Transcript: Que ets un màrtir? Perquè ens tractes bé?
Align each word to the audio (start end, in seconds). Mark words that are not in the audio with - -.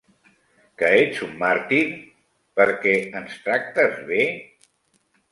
Que 0.81 0.87
ets 1.01 1.17
un 1.25 1.33
màrtir? 1.41 1.81
Perquè 2.59 2.93
ens 3.19 3.35
tractes 3.43 4.01
bé? 4.09 4.23